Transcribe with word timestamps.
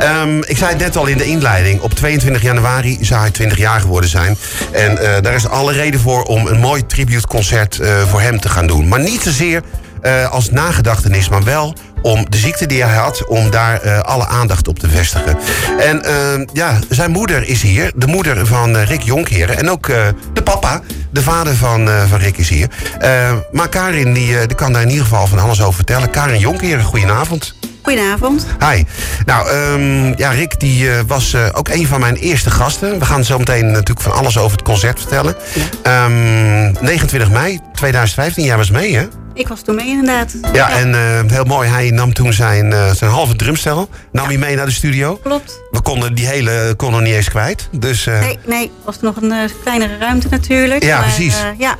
Ehm, 0.00 0.38
ik 0.38 0.56
zei 0.56 0.70
het 0.70 0.78
net 0.78 0.96
al 0.96 1.06
in 1.06 1.18
de 1.18 1.24
inleiding. 1.24 1.80
Op 1.80 1.94
22 1.94 2.42
januari 2.42 2.98
zou 3.00 3.20
hij 3.20 3.30
20 3.30 3.58
jaar 3.58 3.80
geworden 3.80 4.10
zijn. 4.10 4.36
En 4.72 4.98
eh, 4.98 5.22
daar 5.22 5.34
is 5.34 5.48
alle 5.48 5.72
reden 5.72 6.00
voor 6.00 6.22
om 6.22 6.46
een 6.46 6.60
mooi 6.60 6.86
tributeconcert 6.86 7.78
eh, 7.78 8.02
voor 8.08 8.20
hem 8.20 8.40
te 8.40 8.48
gaan 8.48 8.66
doen. 8.66 8.88
Maar 8.88 9.00
niet 9.00 9.20
zozeer 9.22 9.62
eh, 10.02 10.30
als 10.30 10.50
nagedachtenis, 10.50 11.28
maar 11.28 11.44
wel 11.44 11.74
om 12.02 12.26
de 12.28 12.36
ziekte 12.36 12.66
die 12.66 12.82
hij 12.82 12.96
had, 12.96 13.26
om 13.26 13.50
daar 13.50 14.02
alle 14.02 14.26
aandacht 14.26 14.68
op 14.68 14.78
te 14.78 14.88
vestigen. 14.88 15.38
En 15.78 16.04
eh, 16.04 16.46
ja, 16.52 16.78
zijn 16.88 17.10
moeder 17.10 17.48
is 17.48 17.62
hier, 17.62 17.92
de 17.94 18.06
moeder 18.06 18.46
van 18.46 18.76
Rick 18.76 19.02
Jonkheren. 19.02 19.58
En 19.58 19.70
ook 19.70 19.86
de 20.32 20.42
papa, 20.44 20.80
de 21.10 21.22
vader 21.22 21.54
van, 21.54 21.88
van 22.08 22.18
Rick 22.18 22.36
is 22.36 22.48
hier. 22.48 22.68
Maar 23.52 23.68
Karin, 23.68 24.12
die, 24.12 24.46
die 24.46 24.56
kan 24.56 24.72
daar 24.72 24.82
in 24.82 24.88
ieder 24.88 25.04
geval 25.04 25.26
van 25.26 25.38
alles 25.38 25.62
over 25.62 25.74
vertellen. 25.74 26.10
Karin 26.10 26.40
Jonkheren, 26.40 26.84
goedenavond. 26.84 27.54
Goedenavond. 27.82 28.46
Hi. 28.70 28.84
Nou, 29.24 29.48
ehm, 29.48 30.18
ja, 30.18 30.30
Rick 30.30 30.60
die, 30.60 30.90
eh, 30.90 31.00
was 31.06 31.32
eh, 31.32 31.46
ook 31.52 31.68
een 31.68 31.86
van 31.86 32.00
mijn 32.00 32.16
eerste 32.16 32.50
gasten. 32.50 32.98
We 32.98 33.04
gaan 33.04 33.24
zo 33.24 33.38
meteen 33.38 33.70
natuurlijk 33.70 34.00
van 34.00 34.12
alles 34.12 34.38
over 34.38 34.52
het 34.56 34.62
concert 34.66 35.00
vertellen. 35.00 35.34
Ehm, 35.82 36.72
29 36.80 37.30
mei 37.30 37.60
2015, 37.72 38.44
jij 38.44 38.56
was 38.56 38.70
mee, 38.70 38.96
hè? 38.96 39.06
Ik 39.34 39.48
was 39.48 39.62
toen 39.62 39.74
mee 39.74 39.86
inderdaad. 39.86 40.34
Ja, 40.52 40.70
en 40.70 40.94
eh, 40.94 41.32
heel 41.32 41.44
mooi, 41.44 41.68
hij 41.68 41.90
nam 41.90 42.12
toen 42.12 42.32
zijn, 42.32 42.74
zijn 42.96 43.10
halve 43.10 43.36
drumstel, 43.36 43.88
nam 44.12 44.26
hij 44.26 44.38
mee 44.38 44.56
naar 44.56 44.66
de 44.66 44.72
studio. 44.72 45.16
Klopt. 45.22 45.60
We 45.70 45.80
konden 45.80 46.14
die 46.14 46.26
hele 46.26 46.74
konden 46.76 47.02
niet 47.02 47.14
eens 47.14 47.28
kwijt. 47.28 47.68
Dus 47.70 48.04
Nee, 48.04 48.38
nee, 48.46 48.70
was 48.84 48.96
er 48.96 49.04
nog 49.04 49.16
een 49.16 49.50
kleinere 49.62 49.98
ruimte 49.98 50.26
natuurlijk. 50.30 50.82
Ja, 50.82 50.96
maar, 51.00 51.04
precies. 51.04 51.36
ja, 51.58 51.76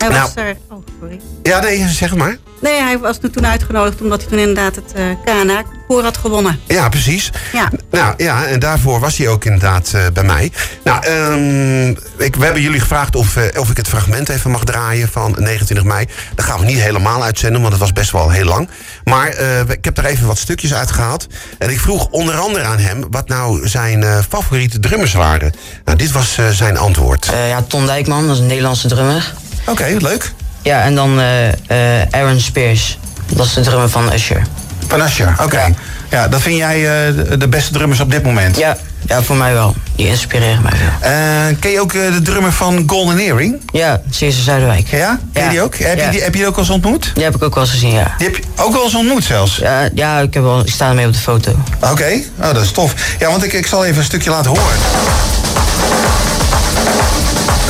hij 0.00 0.08
Nou. 0.08 0.22
was 0.22 0.44
er... 0.44 0.56
Oh, 0.70 0.84
sorry. 1.00 1.20
ja, 1.42 1.60
nee, 1.60 1.88
zeg 1.88 2.10
het 2.10 2.18
maar. 2.18 2.38
Nee, 2.60 2.80
hij 2.82 2.98
was 2.98 3.18
toen 3.32 3.46
uitgenodigd 3.46 4.00
omdat 4.00 4.20
hij 4.20 4.30
toen 4.30 4.38
inderdaad 4.38 4.74
het 4.74 4.92
eh 4.94 5.04
KNA-koor 5.24 6.02
had 6.02 6.16
gewonnen. 6.16 6.60
Ja, 6.66 6.88
precies. 6.88 7.30
Ja. 7.52 7.68
Nou 7.90 8.14
ja, 8.16 8.46
en 8.46 8.58
daarvoor 8.60 9.00
was 9.00 9.16
hij 9.16 9.28
ook 9.28 9.44
inderdaad 9.44 9.92
eh, 9.94 10.02
bij 10.12 10.22
mij. 10.24 10.52
Nou, 10.84 11.04
ehm, 11.06 11.88
ik, 12.24 12.36
we 12.36 12.44
hebben 12.44 12.62
jullie 12.62 12.80
gevraagd 12.80 13.16
of, 13.16 13.36
eh, 13.36 13.60
of 13.60 13.70
ik 13.70 13.76
het 13.76 13.88
fragment 13.88 14.28
even 14.28 14.50
mag 14.50 14.64
draaien 14.64 15.08
van 15.08 15.34
29 15.38 15.84
mei. 15.86 16.06
Dat 16.34 16.44
gaan 16.44 16.58
we 16.60 16.64
niet 16.64 16.80
helemaal 16.80 17.22
uitzenden, 17.22 17.60
want 17.60 17.72
het 17.72 17.82
was 17.82 17.92
best 17.92 18.10
wel 18.10 18.30
heel 18.30 18.44
lang. 18.44 18.68
Maar 19.04 19.28
eh, 19.28 19.60
ik 19.60 19.84
heb 19.84 19.98
er 19.98 20.04
even 20.04 20.26
wat 20.26 20.38
stukjes 20.38 20.74
uitgehaald. 20.74 21.26
En 21.58 21.70
ik 21.70 21.80
vroeg 21.80 22.06
onder 22.10 22.34
andere 22.38 22.64
aan 22.64 22.78
hem 22.78 23.04
wat 23.10 23.28
nou 23.28 23.68
zijn 23.68 24.02
eh, 24.02 24.18
favoriete 24.28 24.80
drummers 24.80 25.12
waren. 25.12 25.52
Nou, 25.84 25.98
dit 25.98 26.12
was 26.12 26.38
eh, 26.38 26.48
zijn 26.48 26.76
antwoord. 26.78 27.28
Eh, 27.32 27.48
ja, 27.48 27.62
Ton 27.62 27.86
Dijkman, 27.86 28.26
dat 28.26 28.34
is 28.34 28.40
een 28.40 28.46
Nederlandse 28.46 28.88
drummer. 28.88 29.32
Oké, 29.66 29.96
leuk. 29.98 30.32
Ja, 30.62 30.82
en 30.82 30.94
dan 30.94 31.20
eh, 31.20 31.48
eh, 31.48 32.06
Aaron 32.10 32.40
Spears. 32.40 32.98
Dat 33.32 33.46
is 33.46 33.52
de 33.54 33.60
drummer 33.60 33.88
van 33.88 34.12
Usher. 34.12 34.42
Van 34.86 35.00
Asher, 35.02 35.34
oké. 35.42 35.58
Ja. 35.58 35.68
Ja, 36.10 36.28
dat 36.28 36.40
vind 36.40 36.56
jij 36.56 36.76
eh, 37.08 37.14
de- 37.38 37.48
beste 37.48 37.72
drummers 37.72 38.00
op 38.00 38.10
dit 38.10 38.22
moment? 38.22 38.56
Ja, 38.56 38.76
ja, 39.06 39.22
voor 39.22 39.36
mij 39.36 39.52
wel. 39.52 39.74
Die 39.96 40.06
inspireren 40.08 40.62
mij 40.62 40.72
veel. 40.72 41.08
Eh, 41.10 41.56
ken 41.60 41.70
je 41.70 41.80
ook 41.80 41.92
de 41.92 42.20
drummer 42.22 42.52
van 42.52 42.82
Golden 42.86 43.18
Earring? 43.18 43.60
Ja, 43.72 44.00
Ceesar 44.10 44.42
Zuiderwijk. 44.42 44.88
Ja? 44.88 45.18
Ken 45.32 45.42
je 45.42 45.48
Ja. 45.48 45.48
die 45.50 45.62
ook? 45.62 45.76
Heb, 45.76 45.98
Ja. 45.98 46.04
je 46.04 46.10
die, 46.10 46.20
heb 46.22 46.32
je 46.32 46.38
die 46.38 46.46
ook 46.48 46.54
al 46.54 46.60
eens 46.60 46.70
ontmoet? 46.70 47.10
Die 47.14 47.24
heb 47.24 47.34
ik 47.34 47.42
ook 47.42 47.54
wel 47.54 47.62
eens 47.62 47.72
gezien, 47.72 47.92
ja. 47.92 48.14
Die 48.18 48.26
heb 48.26 48.36
je 48.36 48.42
ook 48.56 48.72
wel 48.72 48.84
eens 48.84 48.94
ontmoet 48.94 49.24
zelfs? 49.24 49.56
Ja, 49.56 49.88
ja 49.94 50.18
ik, 50.18 50.34
heb 50.34 50.42
wel, 50.42 50.60
ik 50.60 50.70
sta 50.70 50.88
ermee 50.88 51.06
op 51.06 51.12
de 51.12 51.18
foto. 51.18 51.50
Oké, 51.90 52.20
oh, 52.40 52.52
dat 52.54 52.62
is 52.62 52.70
tof. 52.72 52.94
Ja, 53.18 53.30
want 53.30 53.44
ik, 53.44 53.52
ik 53.52 53.66
zal 53.66 53.84
even 53.84 53.98
een 53.98 54.04
stukje 54.04 54.30
laten 54.30 54.50
horen. 54.50 54.76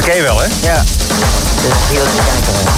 Dat 0.01 0.09
ken 0.09 0.19
je 0.19 0.23
wel, 0.23 0.41
hè? 0.41 0.47
Ja. 0.63 0.83
Dus 0.83 1.73
die 1.89 1.99
ken 1.99 2.37
ik 2.37 2.45
wel. 2.45 2.75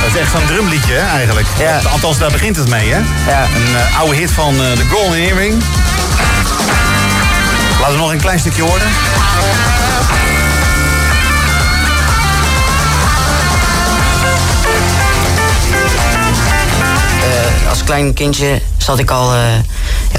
Dat 0.00 0.14
is 0.14 0.20
echt 0.20 0.30
zo'n 0.30 0.46
drumliedje, 0.46 0.92
hè, 0.92 1.08
eigenlijk. 1.16 1.46
Ja. 1.58 1.80
Althans, 1.92 2.18
daar 2.18 2.30
begint 2.30 2.56
het 2.56 2.68
mee, 2.68 2.92
hè? 2.92 3.00
Ja. 3.30 3.42
Een 3.44 3.76
eh, 3.76 3.98
oude 3.98 4.16
hit 4.16 4.30
van 4.30 4.54
eh, 4.54 4.72
The 4.72 4.84
Golden 4.90 5.18
Earring. 5.18 5.62
Laten 7.80 7.94
we 7.94 8.00
nog 8.00 8.12
een 8.12 8.20
klein 8.20 8.38
stukje 8.38 8.62
horen. 8.62 8.86
Eh, 17.22 17.68
als 17.68 17.84
klein 17.84 18.14
kindje 18.14 18.60
zat 18.76 18.98
ik 18.98 19.10
al 19.10 19.32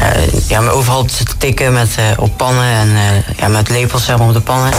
ja, 0.02 0.14
ja, 0.48 0.70
overal 0.70 1.06
te 1.06 1.24
tikken 1.38 1.74
met, 1.74 1.96
eh, 1.98 2.06
op 2.18 2.38
pannen 2.38 2.66
en 2.66 2.90
eh, 2.96 3.38
ja, 3.38 3.48
met 3.48 3.70
lepels 3.70 4.06
zeg 4.06 4.20
op 4.20 4.34
de 4.34 4.40
pannen. 4.42 4.72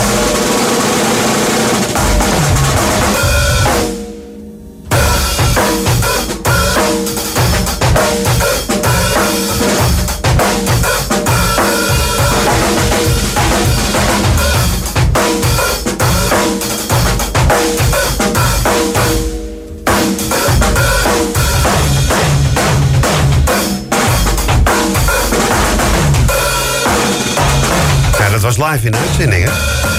Live 28.65 28.87
in 28.87 28.93
de 28.93 28.99
uitzending, 28.99 29.45
hè? 29.45 29.51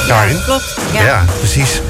Karin? 0.08 0.44
Klopt. 0.46 0.76
Ja, 0.94 1.02
Ja. 1.02 1.26
precies. 1.40 1.82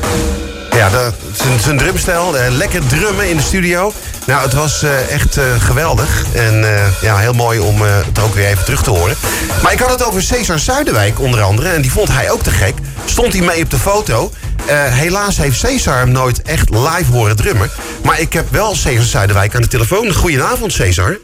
Ja, 0.75 0.89
dat, 0.89 1.13
zijn, 1.34 1.59
zijn 1.59 1.78
drumstijl, 1.78 2.38
eh, 2.38 2.51
lekker 2.51 2.88
drummen 2.88 3.29
in 3.29 3.38
de 3.38 3.44
studio. 3.44 3.94
Nou, 4.25 4.41
het 4.41 4.53
was 4.53 4.83
eh, 4.83 5.12
echt 5.12 5.38
eh, 5.38 5.44
geweldig. 5.59 6.25
En 6.35 6.66
ja, 7.01 7.17
heel 7.17 7.33
mooi 7.33 7.59
om 7.59 7.81
het 7.81 8.19
ook 8.19 8.35
weer 8.35 8.45
even 8.45 8.63
terug 8.63 8.83
te 8.83 8.89
horen. 8.89 9.16
Maar 9.63 9.73
ik 9.73 9.79
had 9.79 9.89
het 9.89 10.06
over 10.06 10.22
Cesar 10.22 10.59
Zuiderwijk 10.59 11.19
onder 11.19 11.41
andere. 11.41 11.69
En 11.69 11.81
die 11.81 11.91
vond 11.91 12.09
hij 12.12 12.31
ook 12.31 12.44
te 12.44 12.51
gek. 12.51 12.73
Stond 13.06 13.33
hij 13.33 13.41
mee 13.41 13.63
op 13.63 13.69
de 13.69 13.79
foto. 13.79 14.31
Helaas 14.72 15.38
heeft 15.38 15.59
Cesar 15.59 15.97
hem 15.97 16.12
nooit 16.12 16.41
echt 16.41 16.69
live 16.69 17.12
horen 17.12 17.35
drummen. 17.35 17.69
Maar 18.03 18.19
ik 18.19 18.33
heb 18.33 18.45
wel 18.51 18.75
Cesar 18.75 19.03
Zuiderwijk 19.06 19.56
aan 19.56 19.62
de 19.62 19.67
telefoon. 19.67 20.13
Goedenavond, 20.13 20.73
Cesar. 20.73 21.17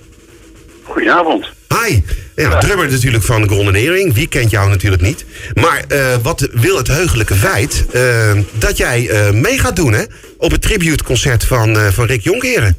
Goedenavond. 1.00 1.50
Hi. 1.68 2.02
Ja, 2.36 2.58
drummer 2.58 2.92
natuurlijk 2.92 3.24
van 3.24 3.50
Golden 3.50 3.76
Earring. 3.76 4.14
Wie 4.14 4.28
kent 4.28 4.52
jou 4.52 4.70
natuurlijk 4.70 5.02
niet. 5.02 5.26
Maar 5.54 5.84
eh, 5.88 6.16
wat 6.22 6.50
wil 6.52 6.78
het 6.78 6.88
heugelijke 6.88 7.36
feit 7.36 7.86
eh, 7.92 8.32
dat 8.54 8.78
jij 8.78 9.10
eh, 9.10 9.32
mee 9.32 9.60
gaat 9.60 9.76
doen 9.76 9.94
hè, 9.94 10.04
op 10.38 10.52
het 10.52 10.62
tributeconcert 10.62 11.46
van, 11.46 11.78
van 11.94 12.06
Rick 12.06 12.22
Jonkheren. 12.22 12.78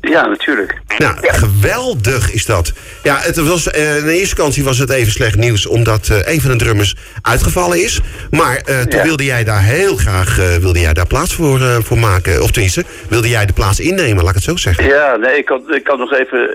Ja, 0.00 0.26
natuurlijk. 0.26 0.78
Nou, 0.98 1.14
geweldig 1.20 2.32
is 2.32 2.46
dat. 2.46 2.72
Ja, 3.02 3.16
het 3.18 3.36
was, 3.36 3.70
eh, 3.70 3.96
in 3.96 4.04
eerste 4.04 4.18
instantie 4.20 4.64
was 4.64 4.78
het 4.78 4.90
even 4.90 5.12
slecht 5.12 5.36
nieuws... 5.36 5.66
omdat 5.66 6.08
eh, 6.08 6.34
een 6.34 6.40
van 6.40 6.50
de 6.50 6.56
drummers 6.56 6.94
uitgevallen 7.22 7.82
is. 7.82 8.00
Maar 8.30 8.56
eh, 8.56 8.80
toen 8.80 8.98
Ja. 8.98 9.04
wilde 9.04 9.24
jij 9.24 9.44
daar 9.44 9.62
heel 9.62 9.96
graag 9.96 10.36
wilde 10.60 10.80
jij 10.80 10.92
daar 10.92 11.06
plaats 11.06 11.34
voor, 11.34 11.58
voor 11.60 11.98
maken. 11.98 12.42
Of 12.42 12.50
tenminste, 12.50 12.84
wilde 13.08 13.28
jij 13.28 13.46
de 13.46 13.52
plaats 13.52 13.80
innemen, 13.80 14.16
laat 14.24 14.28
ik 14.28 14.34
het 14.34 14.44
zo 14.44 14.56
zeggen. 14.56 14.84
Ja, 14.86 15.16
nee, 15.16 15.36
ik 15.38 15.48
had, 15.48 15.62
ik 15.74 15.86
had 15.86 15.98
nog 15.98 16.12
even 16.12 16.50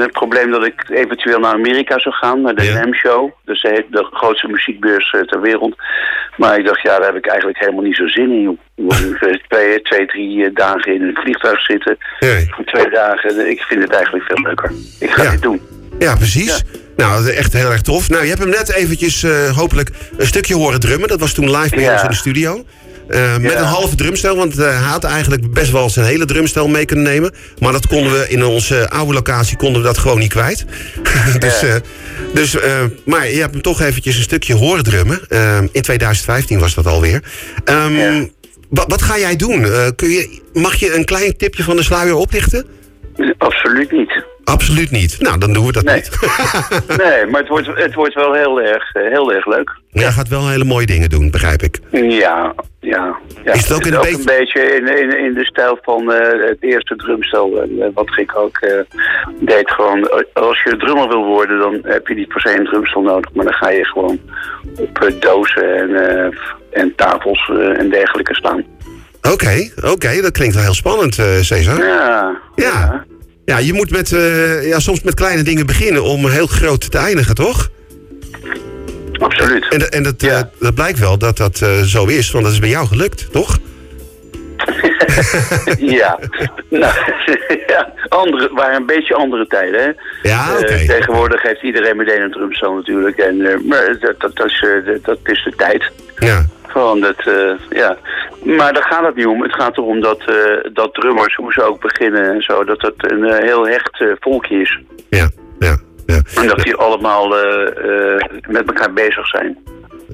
het 0.00 0.12
probleem 0.12 0.50
dat 0.50 0.64
ik 0.66 0.88
eventueel 0.90 1.38
naar 1.38 1.52
Amerika 1.52 1.98
zou 1.98 2.14
gaan, 2.14 2.40
naar 2.40 2.54
de 2.54 2.64
Ja. 2.64 2.74
NAMM 2.74 2.94
Show. 2.94 3.30
Dus 3.44 3.62
de, 3.62 3.84
de 3.90 4.06
grootste 4.12 4.48
muziekbeurs 4.48 5.10
ter 5.26 5.40
wereld. 5.40 5.74
Maar 6.36 6.58
ik 6.58 6.66
dacht, 6.66 6.82
ja, 6.82 6.96
daar 6.98 7.06
heb 7.06 7.16
ik 7.16 7.26
eigenlijk 7.26 7.58
helemaal 7.58 7.82
niet 7.84 7.96
zo 7.96 8.06
zin 8.06 8.30
in. 8.30 8.42
joh. 8.42 8.58
Ongeveer 8.76 9.42
twee, 9.48 9.82
twee, 9.82 10.06
drie 10.06 10.44
eh, 10.44 10.50
dagen 10.54 10.94
in 10.94 11.02
een 11.02 11.14
vliegtuig 11.22 11.60
zitten. 11.64 11.96
Nee. 12.20 12.46
Voor 12.50 12.64
twee 12.64 12.90
dagen. 12.90 13.50
Ik 13.50 13.60
vind 13.60 13.82
het 13.82 13.92
eigenlijk 13.92 14.24
veel 14.24 14.40
leuker. 14.42 14.72
Ik 15.00 15.10
ga 15.10 15.22
Ja. 15.22 15.30
dit 15.30 15.42
doen. 15.42 15.60
Ja, 15.98 16.16
precies. 16.16 16.46
Ja. 16.46 16.78
Nou, 16.96 17.30
echt 17.30 17.52
heel 17.52 17.70
erg 17.70 17.80
tof. 17.80 18.08
Nou, 18.08 18.22
je 18.22 18.28
hebt 18.28 18.40
hem 18.40 18.48
net 18.50 18.72
eventjes 18.72 19.22
eh, 19.22 19.56
hopelijk 19.56 19.90
een 20.16 20.26
stukje 20.26 20.54
horen 20.54 20.80
drummen. 20.80 21.08
Dat 21.08 21.20
was 21.20 21.32
toen 21.32 21.50
live 21.56 21.74
bij 21.74 21.84
Ja. 21.84 21.92
ons 21.92 22.02
in 22.02 22.08
de 22.08 22.14
studio. 22.14 22.64
Eh, 23.08 23.36
Met 23.36 23.52
Ja. 23.52 23.58
een 23.58 23.64
halve 23.64 23.96
drumstel, 23.96 24.36
want 24.36 24.58
eh, 24.58 24.64
hij 24.64 24.74
had 24.90 25.04
eigenlijk 25.04 25.52
best 25.52 25.70
wel 25.70 25.90
zijn 25.90 26.06
hele 26.06 26.24
drumstel 26.24 26.68
mee 26.68 26.84
kunnen 26.84 27.04
nemen. 27.04 27.34
Maar 27.58 27.72
dat 27.72 27.86
konden 27.86 28.12
we 28.12 28.28
in 28.28 28.44
onze 28.44 28.90
oude 28.90 29.12
locatie 29.12 29.56
konden 29.56 29.80
we 29.80 29.86
dat 29.86 29.98
gewoon 29.98 30.18
niet 30.18 30.32
kwijt. 30.32 30.64
dus, 31.38 31.62
eh, 31.62 31.74
dus, 32.34 32.60
eh, 32.60 32.82
maar 33.04 33.28
je 33.30 33.40
hebt 33.40 33.52
hem 33.52 33.62
toch 33.62 33.80
eventjes 33.80 34.16
een 34.16 34.22
stukje 34.22 34.54
horen 34.54 34.84
drummen. 34.84 35.20
Eh, 35.28 35.58
in 35.72 35.82
2015 35.82 36.58
was 36.58 36.74
dat 36.74 36.86
alweer. 36.86 37.22
Ja. 37.64 38.26
Wat, 38.74 38.84
wat 38.88 39.02
ga 39.02 39.18
jij 39.18 39.36
doen? 39.36 39.64
Eh, 39.64 39.88
kun 39.96 40.08
je, 40.08 40.40
mag 40.52 40.74
je 40.74 40.94
een 40.94 41.04
klein 41.04 41.36
tipje 41.36 41.62
van 41.62 41.76
de 41.76 41.82
sluier 41.82 42.14
oplichten? 42.14 42.66
Absoluut 43.38 43.92
niet. 43.92 44.24
Absoluut 44.44 44.90
niet. 44.90 45.16
Nou, 45.20 45.38
dan 45.38 45.52
doen 45.52 45.66
we 45.66 45.72
dat 45.72 45.84
Nee. 45.84 45.94
niet. 45.94 46.18
Nee, 47.04 47.26
maar 47.26 47.40
het 47.40 47.48
wordt, 47.48 47.66
het 47.74 47.94
wordt 47.94 48.14
wel 48.14 48.32
heel 48.32 48.60
erg, 48.60 48.92
eh, 48.94 49.02
heel 49.10 49.32
erg 49.32 49.46
leuk. 49.46 49.70
Jij 49.90 50.10
gaat 50.12 50.28
wel 50.28 50.48
hele 50.48 50.64
mooie 50.64 50.86
dingen 50.86 51.08
doen, 51.10 51.30
begrijp 51.30 51.62
ik. 51.62 51.78
Ja, 51.90 52.54
ja. 52.80 53.16
ja. 53.44 53.52
Is 53.52 53.68
het 53.68 53.72
ook 53.72 53.84
een 53.86 53.96
ook 53.96 54.02
beetje- 54.02 54.18
een 54.18 54.24
beetje 54.24 54.60
in, 54.60 54.98
in, 54.98 55.18
in 55.24 55.34
de 55.34 55.44
stijl 55.44 55.78
van 55.82 56.12
eh, 56.12 56.48
het 56.48 56.56
eerste 56.60 56.96
drumstel. 56.96 57.62
eh, 57.62 57.86
wat 57.94 58.10
ik 58.18 58.36
ook 58.36 58.58
deed. 59.40 59.70
Gewoon, 59.70 60.10
als 60.32 60.62
je 60.62 60.76
drummer 60.76 61.08
wil 61.08 61.24
worden, 61.24 61.58
dan 61.58 61.78
heb 61.82 62.06
je 62.08 62.14
niet 62.14 62.28
per 62.28 62.40
se 62.40 62.58
een 62.58 62.64
drumstel 62.64 63.02
nodig. 63.02 63.32
Maar 63.32 63.44
dan 63.44 63.54
ga 63.54 63.70
je 63.70 63.84
gewoon 63.84 64.18
op 64.78 65.14
dozen 65.20 65.76
en, 65.76 66.34
en 66.72 66.92
tafels 66.96 67.50
en 67.78 67.90
dergelijke 67.90 68.34
staan. 68.34 68.64
Oké, 69.32 69.70
oké, 69.84 70.20
dat 70.20 70.30
klinkt 70.32 70.54
wel 70.54 70.64
heel 70.64 70.74
spannend, 70.74 71.14
Cesar. 71.40 71.78
Ja, 71.78 71.84
Ja. 72.54 72.64
Ja, 72.64 73.04
je 73.44 73.72
moet 73.72 73.90
met, 73.90 74.12
eh, 74.12 74.66
ja, 74.68 74.78
soms 74.78 75.02
met 75.02 75.14
kleine 75.14 75.42
dingen 75.42 75.66
beginnen 75.66 76.02
om 76.02 76.26
heel 76.28 76.46
groot 76.46 76.90
te 76.90 76.98
eindigen, 76.98 77.34
toch? 77.34 77.70
Absoluut. 79.18 79.66
En, 79.70 79.78
dat- 79.78 79.88
en 79.88 80.02
dat, 80.02 80.14
Ja. 80.20 80.38
eh, 80.38 80.42
dat 80.58 80.74
blijkt 80.74 80.98
wel 80.98 81.18
dat 81.18 81.36
dat 81.36 81.60
eh, 81.62 81.80
zo 81.80 82.04
is, 82.06 82.30
want 82.30 82.44
dat 82.44 82.52
is 82.52 82.58
bij 82.58 82.68
jou 82.68 82.86
gelukt, 82.86 83.32
toch? 83.32 83.58
ja. 86.00 86.18
Nou, 86.70 86.94
ja. 87.66 87.92
Andere, 88.08 88.50
waren 88.54 88.76
een 88.76 88.86
beetje 88.86 89.14
andere 89.14 89.46
tijden, 89.46 89.80
hè? 89.82 89.90
Ja, 90.28 90.52
oké. 90.58 90.86
tegenwoordig 90.86 91.42
heeft 91.42 91.62
iedereen 91.62 91.96
meteen 91.96 92.20
een 92.22 92.30
drumstel 92.30 92.74
natuurlijk. 92.74 93.16
En, 93.18 93.36
maar 93.68 93.96
dat, 94.00 94.20
dat, 94.20 94.36
dat, 94.36 94.46
is, 94.46 94.64
dat- 94.84 95.04
dat 95.04 95.18
is 95.24 95.42
de 95.44 95.52
tijd. 95.56 95.90
Ja, 96.18 96.46
Gewoon 96.74 97.00
dat, 97.00 97.18
eh, 97.18 97.78
ja. 97.78 97.96
Maar 98.44 98.72
daar 98.72 98.82
gaat 98.82 99.04
het 99.04 99.14
niet 99.14 99.26
om. 99.26 99.42
Het 99.42 99.54
gaat 99.54 99.76
erom 99.76 100.00
dat, 100.00 100.18
eh, 100.18 100.34
dat 100.72 100.94
drummers, 100.94 101.34
hoe 101.34 101.52
ze 101.52 101.62
ook 101.62 101.80
beginnen 101.80 102.32
en 102.34 102.42
zo, 102.42 102.64
dat 102.64 102.82
het 102.82 103.12
een 103.12 103.24
eh, 103.24 103.44
heel 103.44 103.66
hecht 103.66 104.04
volkje 104.20 104.60
is. 104.60 104.78
ja, 105.08 105.28
ja. 105.58 105.76
ja. 106.06 106.20
En 106.34 106.46
dat 106.46 106.58
die 106.58 106.74
allemaal 106.74 107.28
met 108.48 108.66
elkaar 108.66 108.92
bezig 108.92 109.26
zijn. 109.26 109.58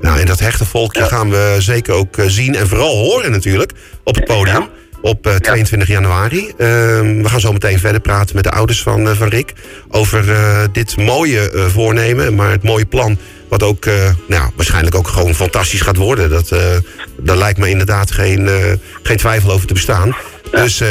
Nou, 0.00 0.20
en 0.20 0.26
dat 0.26 0.38
hechte 0.38 0.64
volkje 0.64 1.02
gaan 1.02 1.30
we 1.30 1.56
zeker 1.58 1.94
ook 1.94 2.14
zien 2.26 2.54
en 2.54 2.66
vooral 2.66 2.96
horen 2.96 3.30
natuurlijk 3.30 3.72
op 4.04 4.14
het 4.14 4.24
podium. 4.24 4.68
Op 5.02 5.26
eh, 5.26 5.34
22 5.34 5.88
januari. 5.88 6.52
Ehm, 6.58 7.22
we 7.22 7.28
gaan 7.28 7.40
zo 7.40 7.52
meteen 7.52 7.78
verder 7.78 8.00
praten 8.00 8.34
met 8.34 8.44
de 8.44 8.50
ouders 8.50 8.82
van, 8.82 9.16
van 9.16 9.28
Rick. 9.28 9.52
Over 9.90 10.24
dit 10.72 10.96
mooie 10.96 11.68
voornemen. 11.72 12.34
Maar 12.34 12.50
het 12.50 12.62
mooie 12.62 12.86
plan. 12.86 13.18
Wat 13.50 13.62
ook 13.62 13.84
eh, 13.84 14.10
nou, 14.26 14.50
waarschijnlijk 14.56 14.94
ook 14.94 15.08
gewoon 15.08 15.34
fantastisch 15.34 15.80
gaat 15.80 15.96
worden. 15.96 16.30
Dat, 16.30 16.50
eh, 16.50 16.76
daar 17.16 17.36
lijkt 17.36 17.58
me 17.58 17.68
inderdaad 17.68 18.10
geen, 18.10 18.48
eh, 18.48 18.72
geen 19.02 19.16
twijfel 19.16 19.50
over 19.50 19.66
te 19.66 19.72
bestaan. 19.72 20.16
Dus 20.50 20.82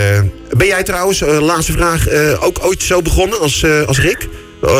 ben 0.49 0.67
jij 0.67 0.83
trouwens, 0.83 1.19
laatste 1.19 1.71
vraag, 1.71 2.09
ook 2.39 2.65
ooit 2.65 2.83
zo 2.83 3.01
begonnen 3.01 3.39
als, 3.39 3.65
als 3.85 3.99
Rick? 3.99 4.27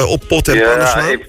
Op 0.07 0.23
pot 0.27 0.47
en 0.47 0.61
pannen 0.63 0.87
slaan? 0.87 1.09
ik, 1.09 1.28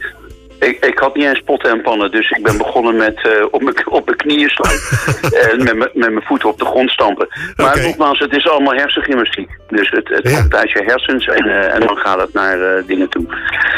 ik, 0.61 0.85
ik 0.85 0.99
had 0.99 1.15
niet 1.17 1.25
eens 1.27 1.43
potten 1.45 1.71
en 1.71 1.83
pannen, 1.83 2.11
dus 2.11 2.31
ik 2.31 2.43
ben 2.43 2.59
begonnen 2.59 2.97
met 2.97 3.17
eh, 3.23 3.45
op, 3.51 3.63
mijn, 3.63 3.89
op 3.99 4.05
mijn 4.05 4.17
knieën 4.17 4.49
slaan 4.49 4.79
en 5.51 5.57
met, 5.65 5.75
mijn- 5.77 5.91
met 5.95 6.11
mijn 6.13 6.27
voeten 6.27 6.49
op 6.49 6.59
de 6.59 6.65
grond 6.65 6.91
stampen. 6.91 7.29
Maar 7.57 7.81
nogmaals, 7.83 8.19
het 8.19 8.33
is 8.33 8.49
allemaal 8.49 8.75
hersengymnastiek. 8.75 9.51
Dus 9.69 9.91
het, 9.91 10.09
het 10.09 10.29
Ja. 10.31 10.41
komt 10.41 10.55
uit 10.55 10.71
je 10.71 10.83
hersens 10.87 11.27
en, 11.27 11.45
eh, 11.49 11.75
en 11.75 11.81
dan 11.81 11.97
gaat 11.97 12.21
het 12.21 12.33
naar 12.33 12.61
eh, 12.63 12.87
dingen 12.87 13.09
toe. 13.09 13.25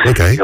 Oké. 0.08 0.34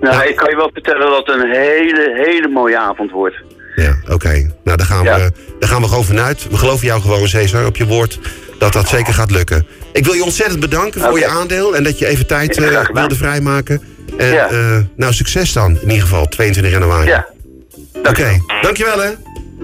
Nou, 0.00 0.28
ik 0.28 0.36
kan 0.36 0.50
je 0.50 0.56
wel 0.56 0.70
vertellen 0.72 1.10
dat 1.10 1.26
het 1.26 1.36
een 1.36 1.50
hele, 1.50 2.12
hele 2.24 2.48
mooie 2.48 2.78
avond 2.78 3.10
wordt. 3.10 3.36
Ja, 3.76 3.94
oké. 4.08 4.50
Nou, 4.64 4.76
daar 4.76 4.86
gaan, 4.86 5.04
Ja. 5.04 5.16
we, 5.16 5.32
daar 5.58 5.68
gaan 5.68 5.82
we 5.82 5.88
gewoon 5.88 6.04
vanuit. 6.04 6.48
We 6.50 6.56
geloven 6.56 6.86
jou 6.86 7.00
gewoon, 7.00 7.28
Cesar, 7.28 7.66
op 7.66 7.76
je 7.76 7.86
woord 7.86 8.18
dat 8.58 8.72
dat 8.72 8.88
zeker 8.88 9.12
gaat 9.14 9.30
lukken. 9.30 9.66
Ik 9.92 10.04
wil 10.04 10.14
je 10.14 10.22
ontzettend 10.24 10.60
bedanken 10.60 11.00
voor 11.00 11.18
je 11.18 11.26
aandeel 11.26 11.76
en 11.76 11.82
dat 11.84 11.98
je 11.98 12.06
even 12.06 12.26
tijd 12.26 12.56
wilde 12.92 13.14
vrijmaken. 13.14 13.82
En 14.18 14.32
Ja. 14.32 14.48
eh, 14.50 14.78
nou, 14.96 15.12
succes 15.12 15.52
dan, 15.52 15.70
in 15.80 15.88
ieder 15.90 16.02
geval, 16.02 16.26
22 16.26 16.72
januari. 16.72 17.06
Ja, 17.08 17.26
Oké, 18.02 18.40
dankjewel 18.62 18.98
hè. 19.00 19.10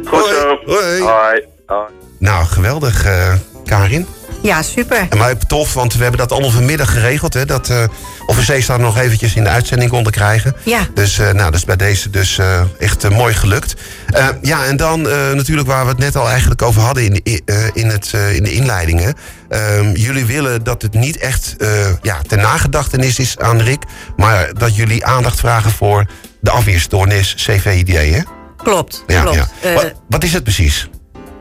goed 0.04 0.20
Hoi. 0.20 0.34
zo. 0.34 0.58
Hoi. 0.66 1.00
Hoi. 1.00 1.44
Hoi. 1.66 1.88
Nou, 2.18 2.44
geweldig, 2.46 3.04
eh, 3.04 3.34
Karin. 3.64 4.06
Ja, 4.48 4.62
super. 4.62 5.06
En 5.10 5.18
maar 5.18 5.36
tof, 5.36 5.74
want 5.74 5.92
we 5.94 6.00
hebben 6.02 6.18
dat 6.20 6.32
allemaal 6.32 6.50
vanmiddag 6.50 6.92
geregeld. 6.92 7.34
Hè, 7.34 7.44
dat 7.44 7.70
eh 7.70 7.84
of 8.26 8.36
we 8.36 8.42
Cesar 8.42 8.80
nog 8.80 8.98
eventjes 8.98 9.34
in 9.34 9.42
de 9.44 9.48
uitzending 9.50 9.90
konden 9.90 10.12
krijgen. 10.12 10.56
Ja. 10.64 10.80
Dus 10.94 11.18
eh, 11.18 11.26
nou, 11.26 11.44
dat 11.50 11.54
is 11.54 11.64
bij 11.64 11.76
deze 11.76 12.10
dus 12.10 12.38
eh, 12.38 12.60
echt 12.78 13.04
eh, 13.04 13.10
mooi 13.10 13.34
gelukt. 13.34 13.74
Eh, 14.06 14.26
ja, 14.42 14.64
en 14.64 14.76
dan 14.76 15.08
eh, 15.08 15.30
natuurlijk 15.32 15.68
waar 15.68 15.82
we 15.84 15.90
het 15.90 15.98
net 15.98 16.16
al 16.16 16.28
eigenlijk 16.28 16.62
over 16.62 16.80
hadden 16.82 17.04
in 17.04 17.12
de, 17.22 17.42
eh, 17.44 17.56
in 17.72 17.88
het, 17.88 18.10
eh, 18.14 18.34
in 18.36 18.42
de 18.42 18.52
inleidingen. 18.52 19.14
Ehm, 19.48 19.92
jullie 19.92 20.24
willen 20.24 20.62
dat 20.64 20.82
het 20.82 20.94
niet 20.94 21.16
echt 21.18 21.54
eh, 21.58 21.68
ja, 22.02 22.18
ter 22.26 22.38
nagedachtenis 22.38 23.18
is 23.18 23.38
aan 23.38 23.60
Rick. 23.60 23.82
Maar 24.16 24.50
dat 24.58 24.76
jullie 24.76 25.04
aandacht 25.06 25.38
vragen 25.38 25.70
voor 25.70 26.06
de 26.40 26.50
afweerstoornis 26.50 27.34
CVID, 27.34 27.88
hè? 27.88 28.20
Klopt, 28.56 29.04
Ja, 29.06 29.22
klopt. 29.22 29.36
ja. 29.36 29.48
Eh, 29.60 29.74
wat, 29.74 29.92
wat 30.08 30.24
is 30.24 30.32
het 30.32 30.42
precies? 30.42 30.88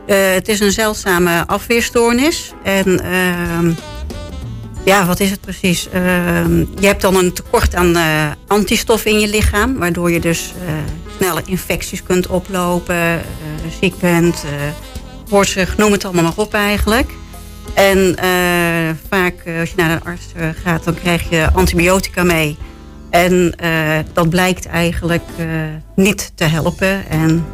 Eh, 0.07 0.33
het 0.33 0.48
is 0.48 0.59
een 0.59 0.71
zeldzame 0.71 1.48
afweerstoornis. 1.48 2.54
En 2.63 3.00
ehm, 3.04 3.71
ja, 4.86 5.06
wat 5.06 5.19
is 5.19 5.30
het 5.30 5.42
precies? 5.42 5.89
Ehm, 5.89 6.59
je 6.59 6.86
hebt 6.86 7.01
dan 7.01 7.15
een 7.15 7.33
tekort 7.33 7.75
aan 7.75 7.95
eh, 7.95 8.31
antistof 8.48 9.06
in 9.06 9.19
je 9.19 9.27
lichaam. 9.27 9.77
Waardoor 9.77 10.12
je 10.12 10.19
dus 10.19 10.54
eh 10.65 10.74
sneller 11.18 11.44
infecties 11.45 12.04
kunt 12.04 12.27
oplopen. 12.27 13.21
ziek 13.81 14.00
bent, 14.00 14.44
horzig, 15.30 15.77
noem 15.77 15.92
het 15.92 16.06
allemaal 16.06 16.24
maar 16.24 16.33
op 16.36 16.53
eigenlijk. 16.53 17.12
En 17.74 18.15
vaak 19.10 19.33
als 19.60 19.69
je 19.69 19.75
naar 19.75 19.92
een 19.92 20.03
arts 20.03 20.25
gaat, 20.63 20.83
dan 20.83 20.94
krijg 20.94 21.30
je 21.30 21.50
antibiotica 21.53 22.24
mee. 22.24 22.57
En 23.10 23.56
dat 24.13 24.30
blijkt 24.30 24.65
eigenlijk 24.68 25.24
niet 25.95 26.31
te 26.36 26.44
helpen. 26.44 27.10
En 27.10 27.45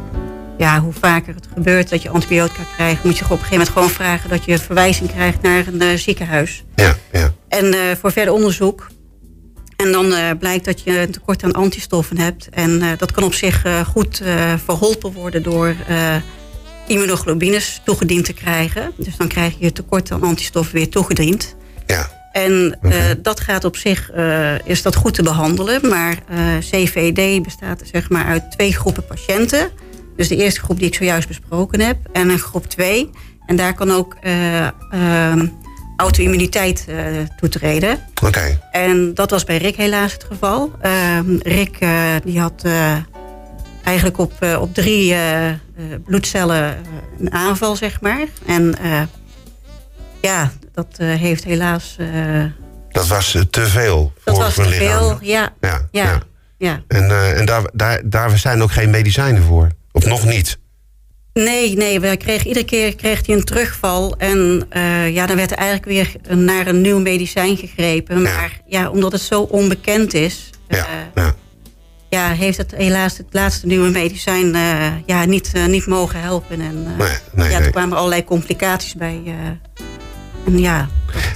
ja, 0.58 0.80
hoe 0.80 0.92
vaker 0.92 1.34
het 1.34 1.48
gebeurt 1.54 1.90
dat 1.90 2.02
je 2.02 2.08
antibiotica 2.08 2.62
krijgt... 2.76 3.04
moet 3.04 3.18
je 3.18 3.24
op 3.24 3.30
een 3.30 3.36
gegeven 3.36 3.56
moment 3.58 3.74
gewoon 3.74 3.90
vragen... 3.90 4.30
dat 4.30 4.44
je 4.44 4.58
verwijzing 4.58 5.10
krijgt 5.10 5.42
naar 5.42 5.66
een 5.66 5.80
eh, 5.80 5.96
ziekenhuis. 5.96 6.64
Ja, 6.74 6.96
ja. 7.12 7.32
En 7.48 7.72
eh, 7.72 7.80
voor 8.00 8.12
verder 8.12 8.34
onderzoek. 8.34 8.86
En 9.76 9.92
dan 9.92 10.12
eh, 10.12 10.30
blijkt 10.38 10.64
dat 10.64 10.80
je 10.80 10.98
een 10.98 11.10
tekort 11.10 11.42
aan 11.42 11.52
antistoffen 11.52 12.18
hebt. 12.18 12.48
En 12.48 12.82
dat 12.96 13.12
kan 13.12 13.24
op 13.24 13.34
zich 13.34 13.64
goed 13.86 14.22
verholpen 14.64 15.12
worden 15.12 15.42
door 15.42 15.74
immunoglobines 16.86 17.80
toegediend 17.84 18.24
te 18.24 18.32
krijgen. 18.32 18.92
Dus 18.96 19.16
dan 19.16 19.28
krijg 19.28 19.54
je 19.58 19.72
tekort 19.72 20.10
aan 20.10 20.22
antistoffen 20.22 20.74
weer 20.74 20.88
toegediend. 20.88 21.56
ja. 21.86 22.22
En 22.32 22.78
dat 23.22 23.40
gaat 23.40 23.64
op 23.64 23.76
zich, 23.76 24.10
is 24.64 24.82
dat 24.82 24.94
goed 24.94 25.14
te 25.14 25.22
behandelen. 25.22 25.88
Maar 25.88 26.18
CVD 26.60 27.42
bestaat 27.42 27.82
zeg 27.92 28.10
maar 28.10 28.24
uit 28.24 28.50
twee 28.50 28.72
groepen 28.72 29.06
patiënten. 29.06 29.70
Dus 30.16 30.28
de 30.28 30.36
eerste 30.36 30.60
groep 30.60 30.78
die 30.78 30.86
ik 30.86 30.94
zojuist 30.94 31.28
besproken 31.28 31.80
heb. 31.80 31.96
En 32.12 32.28
een 32.28 32.38
groep 32.38 32.66
2. 32.66 33.10
En 33.46 33.56
daar 33.56 33.74
kan 33.74 33.90
ook 33.90 34.16
eh, 34.20 34.66
ehm, 34.90 35.46
auto-immuniteit 35.96 36.84
eh, 36.88 36.96
toetreden. 37.36 37.98
Oké. 38.22 38.60
En 38.70 39.14
dat 39.14 39.30
was 39.30 39.44
bij 39.44 39.56
Rick 39.56 39.76
helaas 39.76 40.12
het 40.12 40.24
geval. 40.24 40.72
Ehm, 40.80 41.36
Rick 41.42 41.76
eh, 41.80 42.14
die 42.24 42.40
had 42.40 42.64
eigenlijk 43.84 44.18
op, 44.18 44.32
op 44.60 44.74
drie 44.74 45.14
bloedcellen 46.04 46.76
een 47.18 47.32
aanval, 47.32 47.76
zeg 47.76 48.00
maar. 48.00 48.24
En 48.46 48.74
ja, 50.20 50.52
dat 50.72 50.96
heeft 50.98 51.44
helaas... 51.44 51.96
Dat 52.88 53.06
was 53.06 53.38
te 53.50 53.66
veel 53.66 54.12
dat 54.24 54.34
voor 54.34 54.44
was 54.44 54.56
mijn 54.56 54.68
te 54.68 54.74
veel, 54.74 55.18
ja. 55.20 55.52
Ja, 55.60 55.88
Ja, 55.90 56.02
ja. 56.02 56.20
ja. 56.58 56.82
En, 56.88 57.36
en 57.36 57.46
daar, 57.46 57.62
daar, 57.72 58.00
daar 58.04 58.38
zijn 58.38 58.62
ook 58.62 58.72
geen 58.72 58.90
medicijnen 58.90 59.42
voor. 59.42 59.68
Of 59.94 60.06
nog 60.06 60.24
niet. 60.24 60.58
Nee, 61.32 61.76
nee, 61.76 62.00
we 62.00 62.16
kregen, 62.16 62.46
iedere 62.46 62.64
keer 62.64 62.96
kreeg 62.96 63.26
hij 63.26 63.34
een 63.34 63.44
terugval. 63.44 64.16
En 64.16 64.66
eh, 64.68 65.14
ja, 65.14 65.26
dan 65.26 65.36
werd 65.36 65.50
er 65.50 65.56
eigenlijk 65.56 65.86
weer 65.86 66.36
naar 66.36 66.66
een 66.66 66.80
nieuw 66.80 66.98
medicijn 66.98 67.56
gegrepen. 67.56 68.22
Maar 68.22 68.60
ja, 68.66 68.90
omdat 68.90 69.12
het 69.12 69.20
zo 69.20 69.40
onbekend 69.40 70.14
is... 70.14 70.50
Ja, 70.68 70.76
eh, 70.76 71.22
ja. 71.24 71.34
ja, 72.10 72.28
heeft 72.32 72.56
het 72.56 72.74
helaas 72.74 73.18
het 73.18 73.26
laatste 73.30 73.66
nieuwe 73.66 73.90
medicijn 73.90 74.54
eh, 74.54 74.86
ja, 75.06 75.24
niet, 75.24 75.52
niet 75.68 75.86
mogen 75.86 76.20
helpen. 76.20 76.60
En 76.60 76.82
Nee, 76.82 77.08
nee, 77.32 77.50
ja, 77.50 77.58
nee. 77.58 77.66
er 77.66 77.70
kwamen 77.70 77.96
allerlei 77.96 78.24
complicaties 78.24 78.94
bij. 78.94 79.22
en 80.46 80.58
ja, 80.58 80.88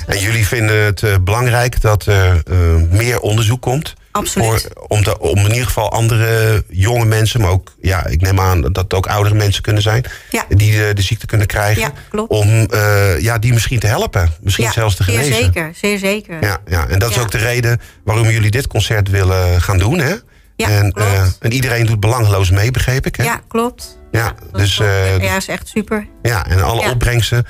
En 0.07 0.19
jullie 0.19 0.47
vinden 0.47 0.85
het 0.85 1.25
belangrijk 1.25 1.81
dat 1.81 2.07
er 2.07 2.43
meer 2.91 3.21
onderzoek 3.21 3.63
komt. 3.63 3.95
Absoluut. 4.19 4.69
Om, 4.89 5.03
te, 5.03 5.19
om 5.19 5.39
in 5.39 5.51
ieder 5.51 5.67
geval 5.67 5.93
andere 5.93 6.65
jonge 6.69 7.05
mensen, 7.05 7.41
maar 7.41 7.51
ook, 7.51 7.73
ja, 7.81 8.07
ik 8.07 8.21
neem 8.21 8.41
aan 8.41 8.61
dat 8.61 8.77
het 8.77 8.95
ook 8.95 9.07
oudere 9.07 9.35
mensen 9.35 9.63
kunnen 9.63 9.83
zijn. 9.83 10.05
Ja. 10.31 10.45
Die 10.49 10.77
de, 10.77 10.91
de 10.95 11.03
ziekte 11.03 11.27
kunnen 11.27 11.47
krijgen. 11.47 11.83
Ja, 11.83 11.93
klopt. 12.11 12.31
Om 12.31 12.67
eh, 12.71 13.21
ja, 13.21 13.39
die 13.39 13.53
misschien 13.53 13.79
te 13.79 13.87
helpen. 13.87 14.33
Misschien 14.41 14.65
ja, 14.65 14.73
zelfs 14.73 14.95
te 14.97 15.03
zeer 15.03 15.15
genezen. 15.15 15.35
zeker, 15.45 15.71
zeer 15.75 15.99
zeker. 15.99 16.37
Ja, 16.41 16.59
ja, 16.67 16.89
en 16.89 16.99
dat 16.99 17.11
is 17.11 17.19
ook 17.19 17.31
de 17.31 17.39
reden 17.39 17.81
waarom 18.05 18.29
jullie 18.29 18.51
dit 18.51 18.67
concert 18.67 19.09
willen 19.11 19.63
gaan 19.63 19.79
doen. 19.79 19.99
Hè? 19.99 20.15
Ja, 20.57 20.69
en, 20.69 20.93
klopt. 20.93 21.11
eh, 21.11 21.27
en 21.41 21.53
iedereen 21.53 21.87
doet 21.87 22.01
belangeloos 22.01 22.51
mee, 22.51 22.71
begreep 22.71 23.07
ik. 23.07 23.17
Hè? 23.17 23.25
Ja, 23.25 23.41
klopt. 23.49 23.99
Ja, 24.13 24.35
dus, 24.53 24.75
klopt. 24.77 24.91
eh, 24.91 25.19
ja, 25.19 25.37
is 25.37 25.49
echt 25.49 25.69
super. 25.69 26.07
Ja, 26.23 26.47
en 26.47 26.63
alle 26.63 26.81
Ja. 26.81 26.91
opbrengsten 26.91 27.47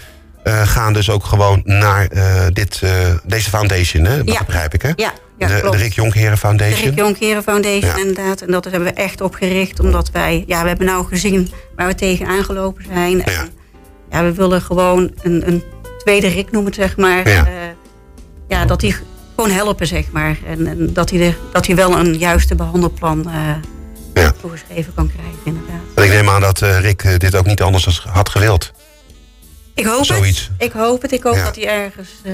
gaan 0.65 0.93
dus 0.93 1.11
ook 1.11 1.25
gewoon 1.25 1.61
naar 1.65 2.09
dit, 2.53 2.83
deze 3.25 3.51
foundation, 3.51 4.05
hè? 4.05 4.25
Dat 4.25 4.47
begrijp 4.47 4.75
ik, 4.75 4.83
hè? 4.83 4.91
Ja, 4.97 5.13
ja 5.39 5.47
de, 5.61 5.71
de 5.71 5.77
Rick 5.77 5.93
Jonkheren 5.93 6.31
De 6.31 6.37
Foundation. 6.37 6.85
Rick 6.89 6.99
Jonkeren 6.99 7.43
Foundation, 7.43 7.81
Ja. 7.91 7.97
inderdaad. 7.97 8.41
En 8.41 8.51
dat 8.51 8.65
hebben 8.65 8.83
we 8.85 8.91
echt 8.95 9.21
opgericht, 9.21 9.81
omdat 9.81 10.11
wij... 10.11 10.45
Ja, 10.47 10.63
we 10.63 10.69
hebben 10.69 10.87
nou 10.87 11.07
gezien 11.07 11.51
waar 11.77 11.87
we 11.87 11.95
tegen 11.95 12.27
aangelopen 12.27 12.85
zijn. 12.93 13.25
En, 13.25 13.33
Ja. 13.33 13.47
ja, 14.11 14.23
we 14.25 14.33
willen 14.33 14.63
gewoon 14.63 15.11
een, 15.23 15.49
een 15.49 15.63
tweede 15.99 16.29
Rick 16.29 16.51
noemen, 16.51 16.75
zeg 16.75 16.97
maar. 16.97 17.29
Ja. 17.29 17.47
Eh, 17.47 17.53
ja, 18.49 18.65
dat 18.65 18.81
die 18.81 18.97
gewoon 19.35 19.51
helpen, 19.51 19.87
zeg 19.87 20.11
maar. 20.11 20.39
En, 20.47 20.67
en 20.67 20.93
dat, 20.93 21.11
hij 21.11 21.19
de, 21.19 21.33
dat 21.53 21.67
hij 21.67 21.77
wel 21.77 21.99
een 21.99 22.19
juiste 22.19 22.55
behandelplan 22.55 23.27
eh, 23.31 23.51
Ja. 24.15 24.33
toegeschreven 24.41 24.95
kan 24.95 25.11
krijgen, 25.13 25.39
inderdaad. 25.45 25.81
En 25.95 26.05
ik 26.05 26.11
neem 26.11 26.29
aan 26.29 26.41
dat 26.41 26.63
eh, 26.63 26.81
Rick 26.81 27.03
eh, 27.03 27.17
dit 27.19 27.37
ook 27.37 27.47
niet 27.47 27.63
anders 27.63 28.03
had 28.09 28.29
gewild. 28.29 28.73
Ik 29.75 29.85
hoop 29.87 30.05
Zoiets. 30.05 30.51
het. 30.59 30.63
Ik 30.69 30.73
hoop 30.73 31.03
het. 31.03 31.13
Ik 31.13 31.23
hoop 31.23 31.35
Ja. 31.35 31.45
dat 31.45 31.57
hij 31.57 31.67
ergens... 31.69 32.09
eh, 32.25 32.33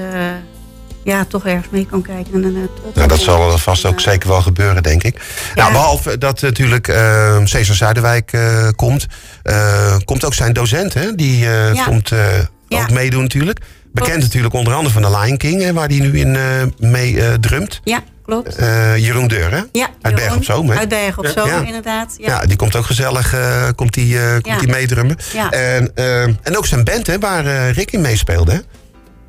ja, 1.05 1.25
toch 1.25 1.45
ergens 1.45 1.69
mee 1.69 1.85
kan 1.85 2.01
kijken. 2.01 2.33
En, 2.33 2.55
uh, 2.55 2.93
nou, 2.93 3.07
dat 3.07 3.19
zal 3.19 3.57
vast 3.57 3.85
ook 3.85 3.99
zeker 3.99 4.29
wel 4.29 4.41
gebeuren, 4.41 4.83
denk 4.83 5.03
ik. 5.03 5.21
Nou, 5.55 5.71
behalve 5.71 6.17
dat 6.17 6.41
natuurlijk 6.41 6.87
uh, 6.87 7.37
Cesar 7.43 7.75
Zuiderwijk 7.75 8.33
uh, 8.33 8.67
komt, 8.75 9.05
komt 10.05 10.25
ook 10.25 10.33
zijn 10.33 10.53
docent, 10.53 10.93
hè? 10.93 11.15
Die 11.15 11.39
ja. 11.39 11.83
komt 11.85 12.11
ook 12.69 12.89
meedoen 12.91 13.21
natuurlijk. 13.21 13.59
Bekend 13.91 14.21
natuurlijk 14.21 14.53
onder 14.53 14.73
andere 14.73 14.93
van 14.93 15.01
de 15.01 15.19
Lion 15.19 15.37
King, 15.37 15.61
hè, 15.61 15.73
waar 15.73 15.87
hij 15.87 15.99
nu 15.99 16.19
in 16.19 16.37
mee 16.79 17.39
drumt. 17.39 17.81
Ja, 17.83 17.99
klopt. 18.25 18.55
Jeroen 18.95 19.27
Deur, 19.27 19.51
hè? 19.51 19.61
Ja, 19.71 19.89
Uit 20.01 20.15
Berg 20.15 20.35
op 20.35 20.43
Zoom, 20.43 20.69
hè? 20.69 20.77
Uit 20.77 20.89
Berg 20.89 21.17
op 21.17 21.25
Zoom, 21.25 21.63
inderdaad. 21.63 22.15
Ja. 22.17 22.27
ja. 22.27 22.45
die 22.45 22.57
komt 22.57 22.75
ook 22.75 22.85
gezellig 22.85 23.35
komt 23.75 23.93
die, 23.93 24.17
komt 24.41 24.59
die 24.59 24.69
meedrummen. 24.69 25.17
En, 25.49 25.91
en 26.43 26.57
ook 26.57 26.65
zijn 26.65 26.83
band, 26.83 27.07
hè, 27.07 27.19
waar 27.19 27.69
Rick 27.71 27.91
in 27.91 28.01
meespeelde, 28.01 28.51
hè? 28.51 28.59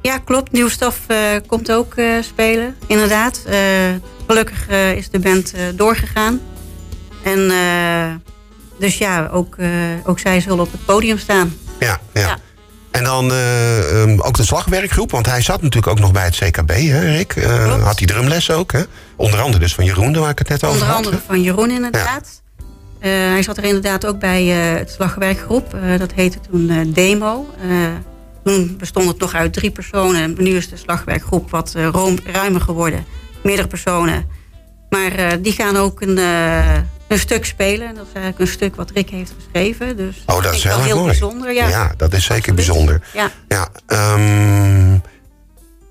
Ja, 0.02 0.18
klopt. 0.18 0.52
Nieuwstof 0.52 0.98
uh, 1.08 1.18
komt 1.46 1.72
ook 1.72 1.96
uh, 1.96 2.22
spelen, 2.22 2.76
inderdaad. 2.86 3.42
Uh, 3.48 3.54
gelukkig 4.26 4.68
is 4.68 5.10
de 5.10 5.18
band 5.18 5.54
doorgegaan. 5.74 6.40
En 7.22 7.52
dus 8.78 8.98
ja, 8.98 9.28
ook, 9.32 9.56
ook 10.04 10.18
zij 10.18 10.40
zullen 10.40 10.60
op 10.60 10.72
het 10.72 10.84
podium 10.84 11.18
staan. 11.18 11.54
Ja, 11.80 12.00
ja. 12.12 12.20
ja. 12.20 12.38
En 12.90 13.04
dan 13.04 13.30
um, 13.30 14.20
ook 14.20 14.36
de 14.36 14.44
slagwerkgroep, 14.44 15.10
want 15.10 15.26
hij 15.26 15.42
zat 15.42 15.62
natuurlijk 15.62 15.92
ook 15.92 16.00
nog 16.00 16.12
bij 16.12 16.24
het 16.24 16.36
CKB, 16.36 16.70
hè, 16.70 17.16
Rick? 17.16 17.34
had 17.82 17.98
hij 17.98 18.06
drumles 18.06 18.50
ook, 18.50 18.72
hè? 18.72 18.82
Onder 19.16 19.40
andere 19.40 19.58
dus 19.58 19.74
van 19.74 19.84
Jeroen, 19.84 20.18
waar 20.18 20.30
ik 20.30 20.38
het 20.38 20.48
net 20.48 20.64
over 20.64 20.78
had. 20.78 20.96
Onder 20.96 20.96
andere 20.96 21.22
van 21.26 21.42
Jeroen, 21.42 21.70
inderdaad. 21.70 22.42
Ja. 23.00 23.08
hij 23.08 23.42
zat 23.42 23.56
er 23.56 23.64
inderdaad 23.64 24.06
ook 24.06 24.18
bij 24.18 24.44
het 24.46 24.90
slagwerkgroep. 24.90 25.76
dat 25.98 26.12
heette 26.12 26.38
toen 26.50 26.92
Demo. 26.92 27.46
Toen 28.46 28.74
bestond 28.78 29.08
het 29.08 29.18
nog 29.18 29.34
uit 29.34 29.52
drie 29.52 29.70
personen. 29.70 30.34
Nu 30.38 30.56
is 30.56 30.68
de 30.68 30.76
slagwerkgroep 30.76 31.50
wat 31.50 31.74
uh, 31.76 31.88
ruimer 32.24 32.60
geworden. 32.60 33.04
Meerdere 33.42 33.68
personen. 33.68 34.28
Maar 34.90 35.18
uh, 35.18 35.26
die 35.40 35.52
gaan 35.52 35.76
ook 35.76 36.00
een, 36.00 36.18
uh, 36.18 36.74
een 37.08 37.18
stuk 37.18 37.44
spelen. 37.44 37.94
Dat 37.94 38.06
is 38.06 38.12
eigenlijk 38.12 38.38
een 38.38 38.46
stuk 38.46 38.76
wat 38.76 38.90
Rick 38.90 39.10
heeft 39.10 39.32
geschreven. 39.36 39.96
Dus 39.96 40.22
oh, 40.26 40.42
dat 40.42 40.54
is 40.54 40.64
heel, 40.64 40.80
heel 40.80 40.94
mooi. 40.94 41.06
bijzonder. 41.06 41.52
Ja. 41.52 41.68
ja, 41.68 41.92
dat 41.96 42.12
is 42.12 42.24
zeker 42.24 42.52
Absoluut. 42.52 42.56
bijzonder. 42.56 43.00
Ja. 43.12 43.30
ja 43.48 43.68
um, 44.14 45.02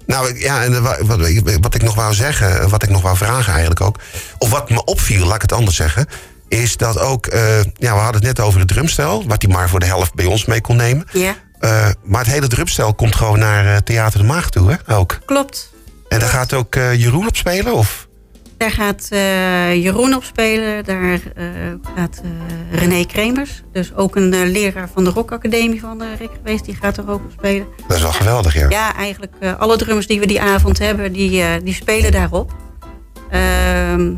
nou 0.05 0.39
ja, 0.39 0.63
en 0.63 0.83
wat, 0.83 1.57
wat 1.61 1.75
ik 1.75 1.83
nog 1.83 1.95
wou 1.95 2.13
zeggen, 2.13 2.69
wat 2.69 2.83
ik 2.83 2.89
nog 2.89 3.01
wou 3.01 3.17
vragen 3.17 3.51
eigenlijk 3.51 3.81
ook. 3.81 3.99
Of 4.37 4.49
wat 4.49 4.69
me 4.69 4.83
opviel, 4.83 5.25
laat 5.25 5.35
ik 5.35 5.41
het 5.41 5.53
anders 5.53 5.75
zeggen 5.75 6.07
is 6.47 6.77
dat 6.77 6.99
ook, 6.99 7.33
uh, 7.33 7.63
ja, 7.63 7.93
we 7.93 7.99
hadden 7.99 8.13
het 8.13 8.23
net 8.23 8.39
over 8.39 8.59
het 8.59 8.67
drumstel, 8.67 9.27
wat 9.27 9.41
hij 9.41 9.51
maar 9.51 9.69
voor 9.69 9.79
de 9.79 9.85
helft 9.85 10.13
bij 10.13 10.25
ons 10.25 10.45
mee 10.45 10.61
kon 10.61 10.75
nemen. 10.75 11.07
Ja. 11.11 11.35
Uh, 11.65 11.87
maar 12.03 12.23
het 12.23 12.33
hele 12.33 12.47
drumstel 12.47 12.93
komt 12.93 13.15
gewoon 13.15 13.39
naar 13.39 13.65
uh, 13.65 13.75
Theater 13.77 14.19
de 14.19 14.25
Maag 14.25 14.49
toe, 14.49 14.71
hè? 14.71 14.95
Ook. 14.95 15.19
Klopt. 15.25 15.73
En 16.07 16.19
daar 16.19 16.29
gaat 16.29 16.53
ook 16.53 16.75
uh, 16.75 16.93
Jeroen 16.93 17.27
op 17.27 17.35
spelen, 17.35 17.73
of? 17.73 18.07
Daar 18.57 18.71
gaat 18.71 19.07
Jeroen 19.81 20.15
op 20.15 20.23
spelen. 20.23 20.83
Daar 20.83 21.19
gaat 21.95 22.21
René 22.71 23.05
Kremers. 23.05 23.63
Dus 23.71 23.95
ook 23.95 24.15
een 24.15 24.51
leraar 24.51 24.89
van 24.93 25.03
de 25.03 25.09
Rock 25.09 25.31
Academie 25.31 25.79
van 25.79 26.03
Rick 26.17 26.29
geweest. 26.35 26.65
Die 26.65 26.75
gaat 26.75 26.97
er 26.97 27.09
ook 27.09 27.23
op 27.23 27.31
spelen. 27.31 27.67
Dat 27.87 27.97
is 27.97 28.03
wel 28.03 28.11
geweldig, 28.11 28.53
ja. 28.53 28.69
Ja, 28.69 28.95
eigenlijk 28.95 29.33
alle 29.57 29.77
drummers 29.77 30.07
die 30.07 30.19
we 30.19 30.27
die 30.27 30.41
avond 30.41 30.79
hebben, 30.79 31.13
die, 31.13 31.61
die 31.63 31.73
spelen 31.73 32.11
daarop. 32.11 32.53
Ehm, 33.29 34.13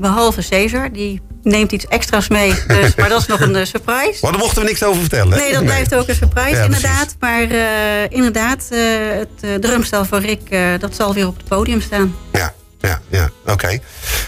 behalve 0.00 0.42
Cesar, 0.42 0.92
die 0.92 1.20
neemt 1.42 1.72
iets 1.72 1.86
extra's 1.86 2.28
mee. 2.28 2.54
Dus, 2.66 2.94
maar 2.94 3.08
dat 3.08 3.20
is 3.20 3.26
nog 3.26 3.40
een 3.40 3.56
uh, 3.56 3.64
surprise. 3.64 4.18
Maar 4.22 4.30
daar 4.30 4.40
mochten 4.40 4.62
we 4.62 4.68
niks 4.68 4.82
over 4.82 5.00
vertellen. 5.00 5.38
Nee, 5.38 5.52
dat 5.52 5.64
blijft 5.64 5.94
ook 5.94 6.08
een 6.08 6.14
surprise, 6.14 6.64
inderdaad. 6.64 7.16
Maar 7.18 7.42
uh, 7.42 7.62
inderdaad, 8.08 8.68
uh, 8.72 8.80
het 9.10 9.62
drumstel 9.62 10.04
van 10.04 10.20
Rick, 10.20 10.56
dat 10.80 10.94
zal 10.94 11.14
weer 11.14 11.26
op 11.26 11.36
het 11.36 11.48
podium 11.48 11.80
staan. 11.80 12.14
Ja, 12.32 12.54
ja, 12.80 13.00
ja. 13.08 13.30
Oké. 13.42 13.52
Okay. 13.52 13.80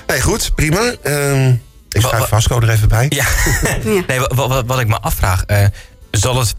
Nee, 0.06 0.20
goed, 0.20 0.54
prima. 0.54 0.94
Ehm, 1.02 1.48
ik 1.88 2.00
schrijf 2.00 2.28
Vasco 2.28 2.60
er 2.60 2.70
even 2.70 2.88
bij. 2.88 3.06
Ja. 3.08 3.24
ja. 3.84 4.02
nee, 4.06 4.18
wat, 4.18 4.34
wat, 4.34 4.66
wat, 4.66 4.80
ik 4.80 4.88
me 4.88 5.00
afvraag, 5.00 5.44
zal 6.10 6.38
het 6.38 6.54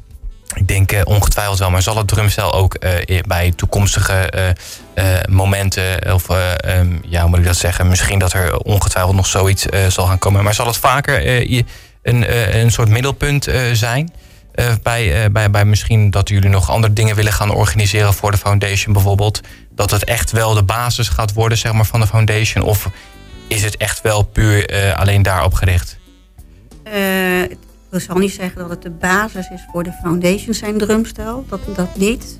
ik 0.53 0.67
denk 0.67 0.91
uh, 0.91 1.01
ongetwijfeld 1.03 1.59
wel, 1.59 1.69
maar 1.69 1.81
zal 1.81 1.97
het 1.97 2.07
drumstel 2.07 2.53
ook 2.53 2.77
uh, 2.79 3.19
bij 3.21 3.53
toekomstige 3.55 4.33
uh, 4.95 5.03
momenten, 5.29 6.13
of 6.13 6.29
um, 6.29 7.01
ja, 7.05 7.21
hoe 7.21 7.29
moet 7.29 7.39
ik 7.39 7.45
dat 7.45 7.55
zeggen, 7.55 7.87
misschien 7.87 8.19
dat 8.19 8.33
er 8.33 8.57
ongetwijfeld 8.57 9.15
nog 9.15 9.27
zoiets 9.27 9.65
zal 9.87 10.05
gaan 10.05 10.17
komen, 10.17 10.43
maar 10.43 10.53
zal 10.53 10.67
het 10.67 10.77
vaker 10.77 11.27
een, 12.01 12.57
een 12.59 12.71
soort 12.71 12.89
middelpunt 12.89 13.47
zijn? 13.73 14.13
bij, 14.83 15.31
bij, 15.31 15.49
bij 15.49 15.65
misschien 15.65 16.11
dat 16.11 16.29
jullie 16.29 16.49
nog 16.49 16.69
andere 16.69 16.93
dingen 16.93 17.15
willen 17.15 17.33
gaan 17.33 17.51
organiseren 17.51 18.13
voor 18.13 18.31
de 18.31 18.37
foundation 18.37 18.93
bijvoorbeeld. 18.93 19.41
Dat 19.71 19.91
het 19.91 20.03
echt 20.03 20.31
wel 20.31 20.53
de 20.53 20.63
basis 20.63 21.09
gaat 21.09 21.33
worden 21.33 21.57
zeg 21.57 21.71
maar, 21.71 21.85
van 21.85 21.99
de 21.99 22.07
foundation? 22.07 22.63
Of 22.63 22.89
is 23.47 23.63
het 23.63 23.77
echt 23.77 24.01
wel 24.01 24.23
puur 24.23 24.95
alleen 24.95 25.21
daarop 25.21 25.53
gericht? 25.53 25.97
Ik 27.93 28.01
zal 28.01 28.17
niet 28.17 28.33
zeggen 28.33 28.61
dat 28.61 28.69
het 28.69 28.81
de 28.81 28.89
basis 28.89 29.49
is 29.49 29.65
voor 29.71 29.83
de 29.83 29.91
foundation, 30.01 30.53
zijn 30.53 30.77
drumstel. 30.77 31.45
Dat, 31.49 31.59
dat 31.75 31.95
niet. 31.95 32.39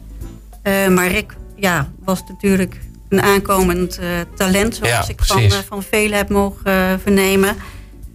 Uh, 0.64 0.88
maar 0.88 1.08
Rick 1.08 1.36
ja, 1.56 1.92
was 2.00 2.24
natuurlijk 2.28 2.80
een 3.10 3.22
aankomend 3.22 4.00
uh, 4.00 4.06
talent, 4.36 4.76
zoals 4.76 5.10
ik 5.10 5.24
van, 5.24 5.42
uh, 5.42 5.52
van 5.52 5.84
velen 5.84 6.18
heb 6.18 6.30
mogen 6.30 7.00
vernemen. 7.00 7.56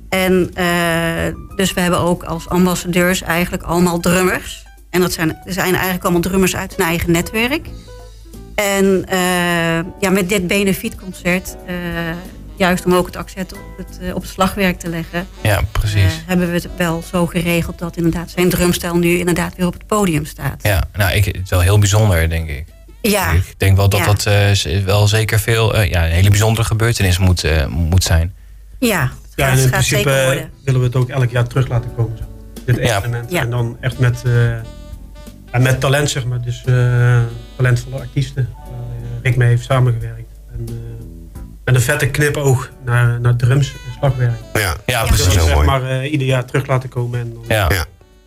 En 0.08 0.50
dus 1.56 1.72
we 1.72 1.80
hebben 1.80 2.00
ook 2.00 2.22
als 2.22 2.48
ambassadeurs 2.48 3.22
eigenlijk 3.22 3.62
allemaal 3.62 4.00
drummers. 4.00 4.66
En 4.90 5.00
dat 5.00 5.12
zijn, 5.12 5.38
zijn 5.44 5.74
eigenlijk 5.74 6.02
allemaal 6.02 6.20
drummers 6.20 6.56
uit 6.56 6.76
hun 6.76 6.86
eigen 6.86 7.12
netwerk. 7.12 7.68
En 8.54 9.04
ja, 10.00 10.10
met 10.10 10.28
dit 10.28 10.46
benefietconcert 10.46 11.56
juist 12.58 12.84
om 12.84 12.94
ook 12.94 13.06
het 13.06 13.16
accent 13.16 13.52
op 13.52 13.60
het, 13.76 13.98
eh, 14.00 14.14
op 14.14 14.22
het 14.22 14.30
slagwerk 14.30 14.78
te 14.78 14.88
leggen. 14.88 15.26
Ja, 15.42 15.60
precies. 15.72 16.02
Uh, 16.02 16.10
hebben 16.26 16.46
we 16.46 16.54
het 16.54 16.68
wel 16.76 17.02
zo 17.10 17.26
geregeld 17.26 17.78
dat 17.78 17.96
inderdaad 17.96 18.30
zijn 18.30 18.48
drumstijl 18.48 18.96
nu 18.96 19.18
inderdaad 19.18 19.56
weer 19.56 19.66
op 19.66 19.72
het 19.72 19.86
podium 19.86 20.24
staat. 20.24 20.62
Ja, 20.62 20.82
nou, 20.92 21.12
ik, 21.12 21.24
het 21.24 21.36
is 21.44 21.50
wel 21.50 21.60
heel 21.60 21.78
bijzonder, 21.78 22.28
denk 22.28 22.48
ik. 22.48 22.64
Ja. 23.02 23.32
Ik 23.32 23.54
denk 23.56 23.76
wel 23.76 23.88
dat 23.88 24.04
dat 24.04 24.26
uh, 24.26 24.84
wel 24.84 25.08
zeker 25.08 25.40
veel, 25.40 25.82
ja, 25.82 26.04
een 26.04 26.10
hele 26.10 26.28
bijzondere 26.28 26.66
gebeurtenis 26.66 27.18
moet, 27.18 27.44
moet 27.68 28.04
zijn. 28.04 28.34
Ja, 28.78 29.10
ja 29.34 29.50
en 29.50 29.58
in 29.58 29.70
principe 29.70 30.48
willen 30.64 30.80
we 30.80 30.86
het 30.86 30.96
ook 30.96 31.08
elk 31.08 31.30
jaar 31.30 31.46
terug 31.46 31.68
laten 31.68 31.94
komen. 31.94 32.18
Dit 32.64 32.76
evenement. 32.76 33.30
Ja. 33.30 33.40
En 33.40 33.50
dan 33.50 33.76
echt 33.80 33.98
met, 33.98 34.22
en 35.50 35.62
met 35.62 35.80
talent, 35.80 36.10
zeg 36.10 36.24
maar. 36.24 36.42
Dus 36.42 36.64
talentvolle 37.56 38.00
artiesten. 38.00 38.48
Waar 38.54 39.20
Rick 39.22 39.36
mee 39.36 39.48
heeft 39.48 39.64
samengewerkt. 39.64 40.32
En, 40.52 40.68
met 41.72 41.76
een 41.76 41.86
vette 41.86 42.06
knipoog 42.06 42.70
naar, 42.84 43.20
naar 43.20 43.36
drums 43.36 43.72
en 43.72 43.92
slagwerk. 43.98 44.38
Ja, 44.52 44.76
ja 44.86 45.04
precies. 45.04 45.34
Dat 45.34 45.46
zeg 45.46 45.64
maar 45.64 45.82
uh, 45.82 46.12
ieder 46.12 46.26
jaar 46.26 46.44
terug 46.44 46.66
laten 46.66 46.88
komen. 46.88 47.20
En 47.20 47.32
dan... 47.32 47.44
ja. 47.48 47.68
ja. 47.68 47.84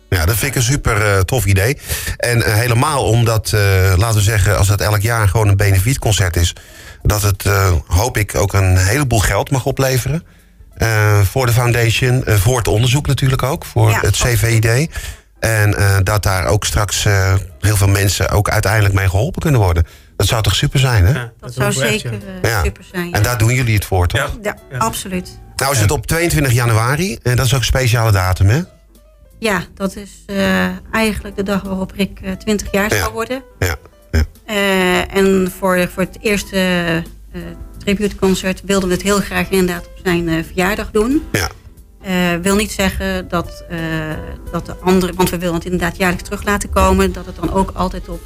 Ja, 0.08 0.26
dat 0.26 0.36
vind 0.36 0.50
ik 0.50 0.56
een 0.56 0.62
super 0.62 0.96
uh, 0.96 1.18
tof 1.18 1.44
idee. 1.44 1.78
En 2.16 2.38
uh, 2.38 2.44
helemaal 2.44 3.04
omdat, 3.04 3.52
uh, 3.54 3.60
laten 3.96 4.16
we 4.16 4.22
zeggen, 4.22 4.58
als 4.58 4.68
het 4.68 4.80
elk 4.80 5.00
jaar 5.00 5.28
gewoon 5.28 5.48
een 5.48 5.56
benefietconcert 5.56 6.36
is, 6.36 6.54
dat 7.02 7.22
het, 7.22 7.44
hoop 7.86 8.16
ik, 8.16 8.34
ook 8.34 8.52
een 8.52 8.76
heleboel 8.76 9.18
geld 9.18 9.50
mag 9.50 9.64
opleveren. 9.64 10.24
voor 11.22 11.46
de 11.46 11.52
foundation, 11.52 12.24
voor 12.26 12.56
het 12.56 12.68
onderzoek 12.68 13.06
natuurlijk 13.06 13.42
ook, 13.42 13.64
voor 13.64 13.90
ja. 13.90 14.00
het 14.00 14.16
CVID. 14.16 14.90
En 15.40 15.74
dat 16.04 16.22
daar 16.22 16.46
ook 16.46 16.64
straks 16.64 17.04
heel 17.60 17.76
veel 17.76 17.88
mensen 17.88 18.28
ook 18.28 18.50
uiteindelijk 18.50 18.94
mee 18.94 19.08
geholpen 19.08 19.42
kunnen 19.42 19.60
worden. 19.60 19.86
Dat 20.22 20.30
zou 20.30 20.42
toch 20.42 20.54
super 20.54 20.80
zijn, 20.80 21.06
hè? 21.06 21.12
Ja, 21.12 21.32
dat, 21.38 21.54
zou 21.54 21.72
zeker 21.72 22.12
uh, 22.44 22.62
super 22.62 22.84
zijn. 22.92 23.12
En 23.12 23.22
daar 23.22 23.38
doen 23.38 23.54
jullie 23.54 23.74
het 23.74 23.84
voor, 23.84 24.06
toch? 24.06 24.38
Ja, 24.42 24.56
absoluut. 24.78 25.38
Nou 25.56 25.72
is 25.72 25.80
het 25.80 25.90
op 25.90 26.06
22 26.06 26.52
januari. 26.52 27.18
En 27.22 27.36
dat 27.36 27.46
is 27.46 27.52
ook 27.54 27.58
een 27.58 27.66
speciale 27.66 28.12
datum, 28.12 28.48
hè? 28.48 28.60
Ja, 29.38 29.64
dat 29.74 29.96
is 29.96 30.10
uh, 30.26 30.66
eigenlijk 30.90 31.36
de 31.36 31.42
dag 31.42 31.62
waarop 31.62 31.92
Rick 31.92 32.20
uh, 32.22 32.32
20 32.32 32.72
jaar 32.72 32.90
zou 32.90 33.12
worden. 33.12 33.42
Ja. 33.58 33.76
ja. 34.10 34.24
Uh, 34.50 35.14
en 35.14 35.52
voor, 35.58 35.88
voor 35.88 36.02
het 36.02 36.18
eerste 36.20 37.02
tributeconcert 37.78 38.62
wilden 38.64 38.88
we 38.88 38.94
het 38.94 39.04
heel 39.04 39.20
graag 39.20 39.50
inderdaad 39.50 39.86
op 39.86 40.00
zijn 40.04 40.44
verjaardag 40.44 40.90
doen. 40.90 41.22
Ja. 41.32 42.40
wil 42.40 42.56
niet 42.56 42.72
zeggen 42.72 43.28
dat, 43.28 43.64
dat 44.52 44.66
de 44.66 44.74
andere, 44.74 45.12
want 45.12 45.30
we 45.30 45.38
willen 45.38 45.54
het 45.54 45.64
inderdaad 45.64 45.96
jaarlijks 45.96 46.24
terug 46.24 46.44
laten 46.44 46.70
komen, 46.70 47.12
dat 47.12 47.26
het 47.26 47.36
dan 47.36 47.52
ook 47.52 47.70
altijd 47.74 48.08
op 48.08 48.20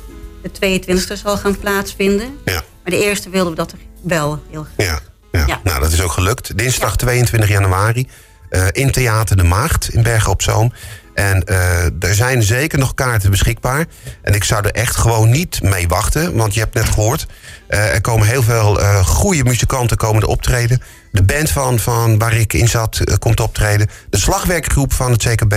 de 0.52 0.80
22e 0.80 1.20
zal 1.22 1.36
gaan 1.36 1.58
plaatsvinden. 1.58 2.38
Ja. 2.44 2.62
Maar 2.82 2.92
de 2.92 3.04
eerste 3.04 3.30
wilden 3.30 3.50
we 3.50 3.56
dat 3.56 3.72
er 3.72 3.78
wel 4.02 4.42
heel 4.50 4.66
graag. 4.74 4.86
Ja, 4.86 5.00
ja. 5.38 5.46
ja. 5.46 5.60
nou 5.64 5.80
dat 5.80 5.92
is 5.92 6.02
ook 6.02 6.12
gelukt. 6.12 6.58
Dinsdag 6.58 6.96
22 6.96 7.48
januari 7.48 8.08
uh, 8.50 8.66
in 8.72 8.90
Theater 8.90 9.36
de 9.36 9.42
Maagd 9.42 9.88
in 9.88 10.02
Bergen 10.02 10.30
op 10.30 10.42
Zoom. 10.42 10.72
En 11.14 11.42
uh, 11.50 11.84
er 11.84 12.14
zijn 12.14 12.42
zeker 12.42 12.78
nog 12.78 12.94
kaarten 12.94 13.30
beschikbaar. 13.30 13.86
En 14.22 14.34
ik 14.34 14.44
zou 14.44 14.64
er 14.64 14.72
echt 14.72 14.96
gewoon 14.96 15.30
niet 15.30 15.62
mee 15.62 15.88
wachten. 15.88 16.36
Want 16.36 16.54
je 16.54 16.60
hebt 16.60 16.74
net 16.74 16.88
gehoord, 16.88 17.26
uh, 17.68 17.94
er 17.94 18.00
komen 18.00 18.26
heel 18.26 18.42
veel 18.42 18.80
uh, 18.80 19.06
goede 19.06 19.44
muzikanten 19.44 19.96
komen 19.96 20.22
er 20.22 20.28
optreden. 20.28 20.82
De 21.12 21.22
band 21.22 21.50
van, 21.50 21.78
van 21.78 22.18
waar 22.18 22.34
ik 22.34 22.52
in 22.52 22.68
zat 22.68 23.18
komt 23.18 23.40
optreden. 23.40 23.88
De 24.10 24.18
slagwerkgroep 24.18 24.92
van 24.92 25.10
het 25.10 25.22
CKB. 25.22 25.54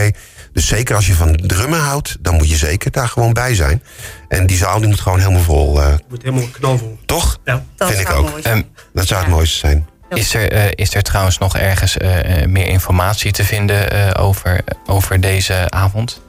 Dus 0.53 0.67
zeker 0.67 0.95
als 0.95 1.07
je 1.07 1.13
van 1.13 1.35
drummen 1.35 1.79
houdt, 1.79 2.17
dan 2.19 2.35
moet 2.35 2.49
je 2.49 2.55
zeker 2.55 2.91
daar 2.91 3.07
gewoon 3.07 3.33
bij 3.33 3.55
zijn. 3.55 3.83
En 4.27 4.47
die 4.47 4.57
zaal 4.57 4.79
die 4.79 4.87
moet 4.87 4.99
gewoon 4.99 5.19
helemaal 5.19 5.41
vol. 5.41 5.81
Uh, 5.81 5.93
moet 6.09 6.23
helemaal 6.23 6.47
knalvol. 6.51 6.97
Toch? 7.05 7.37
Ja. 7.43 7.65
Dat 7.75 7.89
Vind 7.89 8.01
ik 8.01 8.09
ook. 8.09 8.39
Um, 8.47 8.67
dat 8.93 9.07
zou 9.07 9.21
het 9.21 9.29
mooiste 9.29 9.57
zijn. 9.57 9.87
Is 10.09 10.33
er, 10.33 10.53
uh, 10.53 10.65
is 10.75 10.95
er 10.95 11.01
trouwens 11.01 11.37
nog 11.37 11.57
ergens 11.57 11.97
uh, 11.97 12.45
meer 12.45 12.67
informatie 12.67 13.31
te 13.31 13.43
vinden 13.43 14.15
over, 14.15 14.63
over 14.85 15.21
deze 15.21 15.69
avond? 15.69 16.21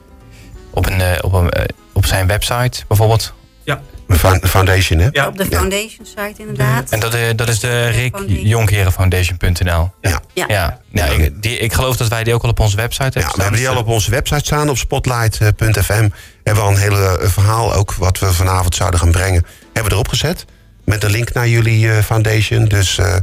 Op, 0.69 0.85
een, 0.85 1.23
op, 1.23 1.33
een, 1.33 1.51
op 1.93 2.05
zijn 2.05 2.27
website 2.27 2.83
bijvoorbeeld? 2.87 3.33
Ja. 3.63 3.81
Foundation, 4.41 4.99
hè? 4.99 5.07
Ja, 5.11 5.27
op 5.27 5.37
de 5.37 5.45
foundation 5.45 6.05
site 6.05 6.33
inderdaad. 6.37 6.89
En 6.89 6.99
dat, 6.99 7.17
dat 7.35 7.49
is 7.49 7.59
de 7.59 7.87
Rick 7.87 8.15
Jonkherenfoundation.nl. 8.27 9.91
Ja. 10.01 10.21
Ja. 10.33 10.45
ja. 10.47 10.79
ja 10.91 11.05
ik, 11.05 11.41
die, 11.41 11.57
ik 11.57 11.73
geloof 11.73 11.97
dat 11.97 12.07
wij 12.07 12.23
die 12.23 12.33
ook 12.33 12.43
al 12.43 12.49
op 12.49 12.59
onze 12.59 12.75
website 12.75 13.03
hebben 13.03 13.21
Ja, 13.21 13.35
we 13.35 13.41
hebben 13.41 13.59
die 13.59 13.69
al 13.69 13.77
op 13.77 13.87
onze 13.87 14.11
website 14.11 14.45
staan, 14.45 14.69
op 14.69 14.77
spotlight.fm. 14.77 16.09
Hebben 16.43 16.63
we 16.63 16.69
al 16.69 16.69
een 16.69 16.77
hele 16.77 17.19
verhaal, 17.21 17.73
ook 17.73 17.93
wat 17.93 18.19
we 18.19 18.33
vanavond 18.33 18.75
zouden 18.75 18.99
gaan 18.99 19.11
brengen, 19.11 19.45
hebben 19.63 19.83
we 19.83 19.91
erop 19.91 20.07
gezet. 20.07 20.45
Met 20.85 21.03
een 21.03 21.11
link 21.11 21.33
naar 21.33 21.47
jullie 21.47 21.85
uh, 21.85 21.97
foundation. 21.97 22.65
Dus 22.65 22.97
uh, 22.97 23.15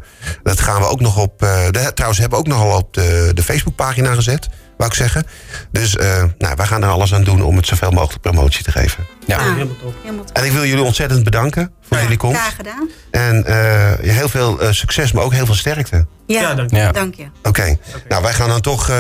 dat 0.43 0.61
gaan 0.61 0.81
we 0.81 0.87
ook 0.87 1.01
nog 1.01 1.17
op. 1.17 1.43
Uh, 1.43 1.67
de, 1.71 1.91
trouwens, 1.95 2.21
hebben 2.21 2.39
we 2.39 2.45
ook 2.45 2.53
nogal 2.53 2.79
op 2.79 2.95
de, 2.95 3.31
de 3.35 3.43
Facebookpagina 3.43 4.15
gezet 4.15 4.49
wou 4.79 4.91
ik 4.91 4.97
zeggen. 4.97 5.27
Dus 5.71 5.95
uh, 5.95 6.25
nou, 6.39 6.55
wij 6.57 6.67
gaan 6.67 6.83
er 6.83 6.89
alles 6.89 7.15
aan 7.15 7.25
doen 7.25 7.43
om 7.43 7.57
het 7.57 7.67
zoveel 7.67 7.91
mogelijk 7.91 8.21
promotie 8.21 8.65
te 8.65 8.73
geven. 8.73 9.07
Ja, 9.27 9.37
ah, 9.37 9.43
helemaal 9.43 9.77
top. 9.77 9.95
En 10.33 10.45
ik 10.45 10.53
wil 10.53 10.65
jullie 10.65 10.85
ontzettend 10.85 11.25
bedanken 11.25 11.73
voor 11.83 11.97
ja, 11.97 12.03
jullie 12.03 12.19
komst. 12.19 12.41
Graag 12.41 12.57
gedaan. 12.57 12.89
En 13.11 13.45
uh, 13.49 14.15
heel 14.15 14.29
veel 14.29 14.63
uh, 14.63 14.71
succes, 14.71 15.13
maar 15.13 15.25
ook 15.25 15.33
heel 15.33 15.47
veel 15.47 15.55
sterkte. 15.55 16.07
Ja, 16.27 16.41
ja 16.41 16.55
dank 16.55 16.71
je. 16.71 16.77
Ja. 16.77 16.93
Dank 16.93 17.15
je. 17.15 17.23
Oké, 17.39 17.49
okay. 17.49 17.79
okay. 17.89 18.03
nou 18.09 18.23
wij 18.23 18.33
gaan 18.33 18.49
dan 18.49 18.61
toch 18.61 18.91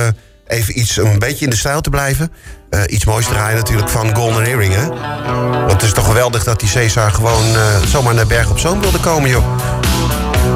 even 0.46 0.78
iets, 0.78 0.96
een 0.96 1.18
beetje 1.18 1.44
in 1.44 1.50
de 1.50 1.56
stijl 1.56 1.80
te 1.80 1.90
blijven. 1.90 2.32
iets 2.86 3.04
moois 3.04 3.26
draaien 3.26 3.56
natuurlijk 3.56 3.88
van 3.88 4.14
Golden 4.14 4.44
Earring, 4.44 4.74
hè? 4.74 4.86
Want 5.50 5.72
het 5.72 5.82
is 5.82 5.92
toch 5.92 6.06
geweldig 6.06 6.44
dat 6.44 6.60
die 6.60 6.68
Cesar 6.68 7.10
gewoon 7.10 7.44
zomaar 7.86 8.14
naar 8.14 8.26
Berg 8.26 8.50
op 8.50 8.58
Zoom 8.58 8.80
wilde 8.80 9.00
komen, 9.00 9.30
joh. 9.30 9.87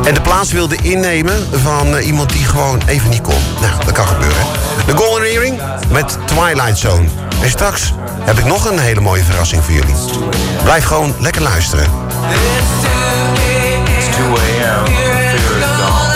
En 0.05 0.15
de 0.15 0.21
plaats 0.21 0.53
wilde 0.53 0.77
innemen 0.83 1.61
van 1.63 1.95
uh, 1.95 2.07
iemand 2.07 2.31
die 2.31 2.45
gewoon 2.45 2.83
even 2.87 3.11
niet 3.11 3.21
kon. 3.21 3.35
Nou, 3.61 3.85
dat 3.85 3.93
kan 3.93 4.07
gebeuren. 4.07 4.47
De 4.87 4.97
Golden 4.97 5.27
Earring 5.27 5.61
met 5.91 6.19
Twilight 6.27 6.79
Zone. 6.79 7.09
En 7.43 7.51
straks 7.51 7.93
heb 8.21 8.39
ik 8.39 8.45
nog 8.45 8.71
een 8.71 8.79
hele 8.79 9.01
mooie 9.01 9.25
verrassing 9.25 9.65
voor 9.65 9.75
jullie. 9.75 9.95
Blijf 10.63 10.85
gewoon 10.85 11.15
lekker 11.19 11.43
luisteren. 11.43 11.85
It's 13.99 14.17
2 14.17 14.27
a.m. 14.65 16.12